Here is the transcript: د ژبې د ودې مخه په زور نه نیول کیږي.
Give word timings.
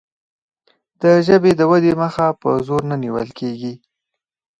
د 1.01 1.03
ژبې 1.27 1.51
د 1.59 1.61
ودې 1.71 1.93
مخه 2.01 2.27
په 2.41 2.49
زور 2.67 2.81
نه 2.89 2.95
نیول 3.03 3.29
کیږي. 3.39 3.73